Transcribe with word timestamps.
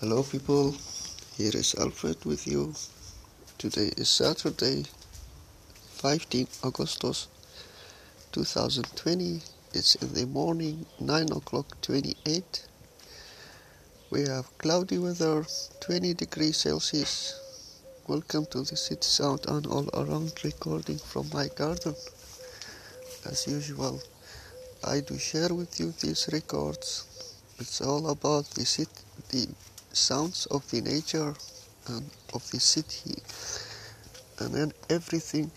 Hello, 0.00 0.22
people. 0.22 0.74
Here 1.38 1.56
is 1.56 1.74
Alfred 1.74 2.22
with 2.26 2.46
you. 2.46 2.74
Today 3.56 3.92
is 3.96 4.10
Saturday, 4.10 4.84
15 6.02 6.46
Augustus 6.64 7.28
2020. 8.30 9.40
It's 9.72 9.94
in 9.94 10.12
the 10.12 10.26
morning, 10.26 10.84
9 11.00 11.32
o'clock 11.32 11.80
28. 11.80 12.66
We 14.10 14.28
have 14.28 14.58
cloudy 14.58 14.98
weather, 14.98 15.46
20 15.80 16.12
degrees 16.12 16.58
Celsius. 16.58 17.40
Welcome 18.06 18.44
to 18.50 18.64
the 18.64 18.76
City 18.76 19.00
Sound 19.00 19.46
and 19.48 19.66
all 19.66 19.88
around 19.94 20.34
recording 20.44 20.98
from 20.98 21.30
my 21.32 21.48
garden. 21.56 21.94
As 23.24 23.46
usual, 23.46 24.02
I 24.84 25.00
do 25.00 25.16
share 25.16 25.54
with 25.54 25.80
you 25.80 25.94
these 26.02 26.28
records. 26.34 27.06
It's 27.58 27.80
all 27.80 28.10
about 28.10 28.44
the 28.50 28.66
city, 28.66 28.90
the 29.30 29.48
sounds 29.96 30.46
of 30.46 30.70
the 30.70 30.80
nature 30.80 31.34
and 31.88 32.10
of 32.34 32.50
the 32.50 32.60
city 32.60 33.16
and 34.38 34.54
then 34.54 34.72
everything 34.90 35.50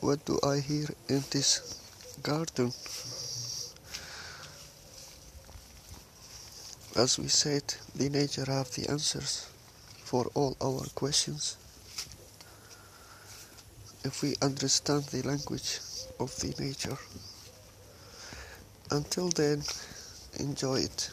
what 0.00 0.24
do 0.24 0.38
I 0.44 0.60
hear 0.60 0.86
in 1.08 1.24
this 1.30 1.74
garden? 2.22 2.72
As 6.96 7.18
we 7.18 7.28
said 7.28 7.74
the 7.94 8.08
nature 8.08 8.44
have 8.46 8.70
the 8.70 8.88
answers 8.88 9.48
for 10.04 10.30
all 10.34 10.56
our 10.62 10.86
questions. 10.94 11.56
If 14.04 14.22
we 14.22 14.36
understand 14.40 15.04
the 15.04 15.22
language 15.22 15.80
of 16.20 16.34
the 16.36 16.54
nature 16.58 16.98
until 18.90 19.28
then 19.30 19.64
enjoy 20.38 20.80
it 20.80 21.10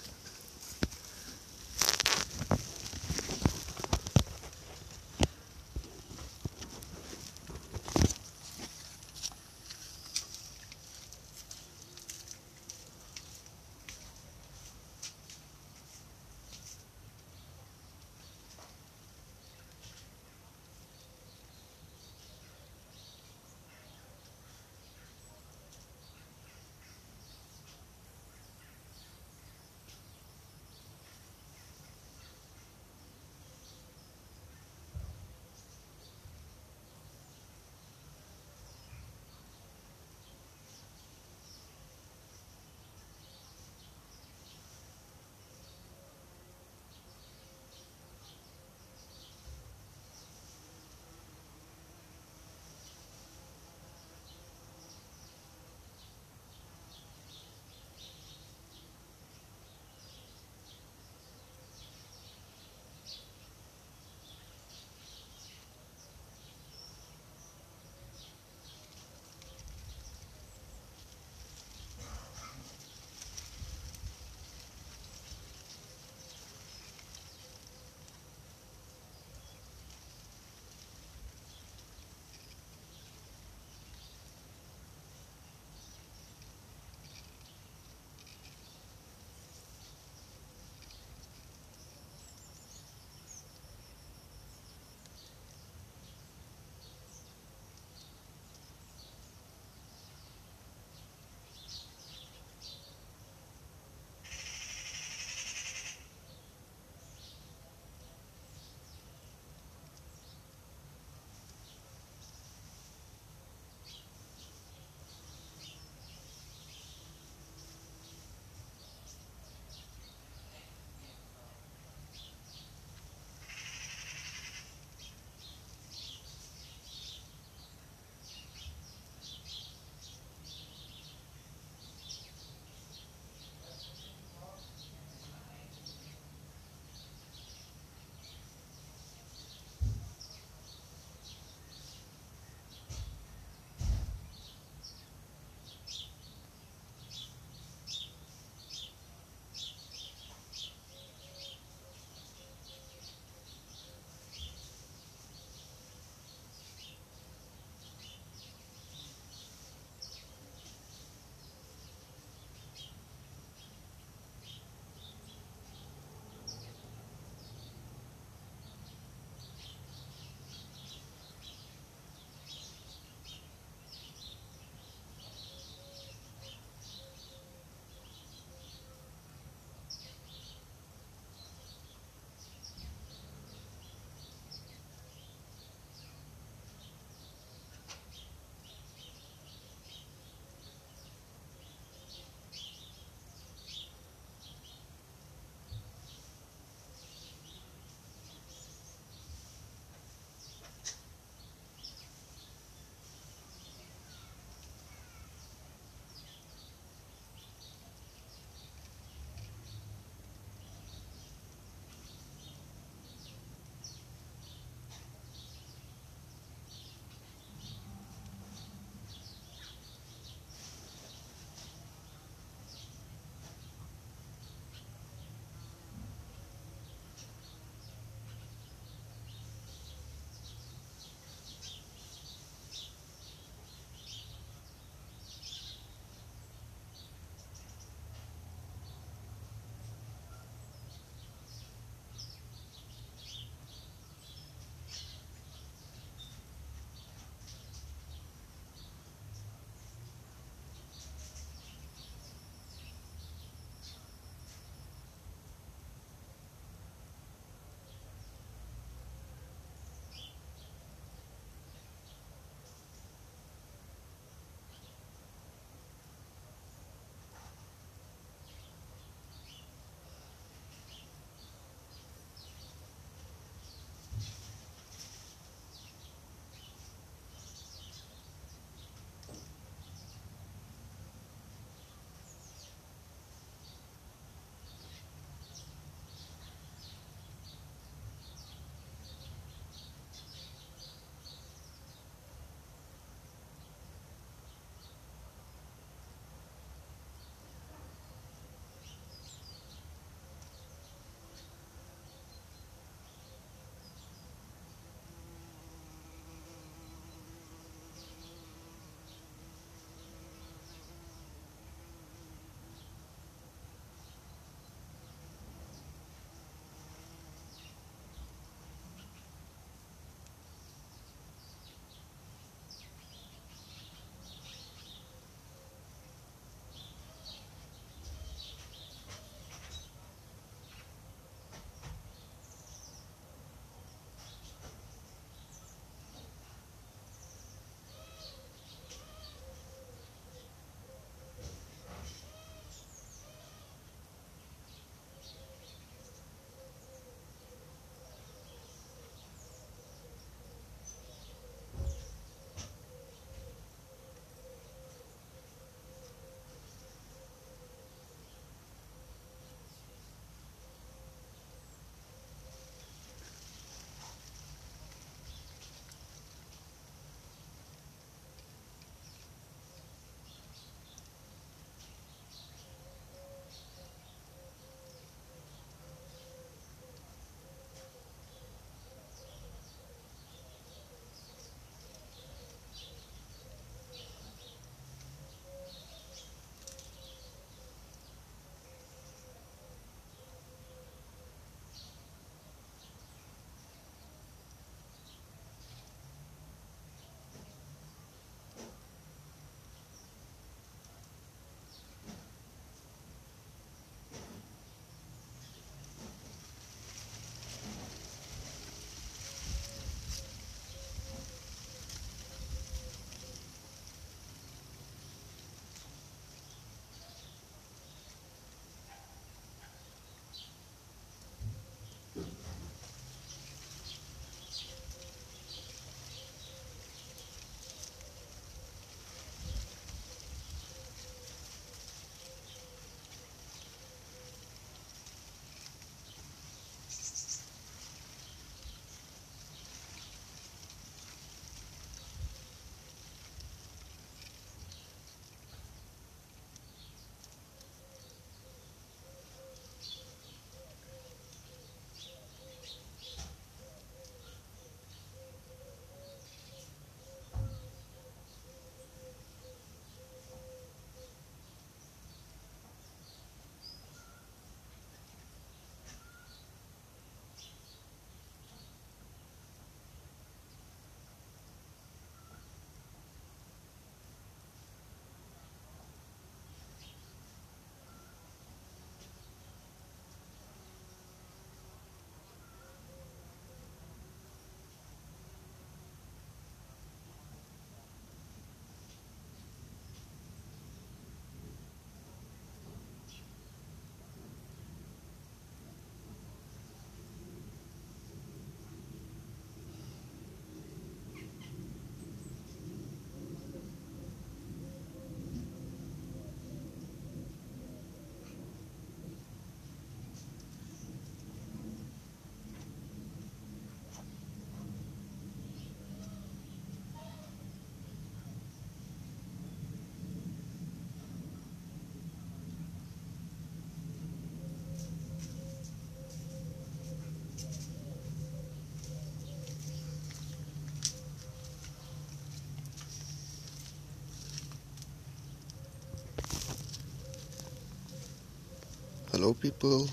Hello 539.26 539.34
people, 539.34 539.90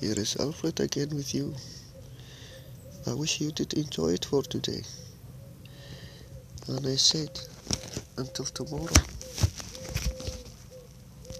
here 0.00 0.16
is 0.16 0.36
Alfred 0.36 0.78
again 0.78 1.08
with 1.10 1.34
you. 1.34 1.52
I 3.08 3.12
wish 3.12 3.40
you 3.40 3.50
did 3.50 3.74
enjoy 3.74 4.10
it 4.10 4.24
for 4.24 4.44
today. 4.44 4.84
And 6.68 6.86
I 6.86 6.94
said, 6.94 7.40
until 8.16 8.44
tomorrow. 8.44 9.17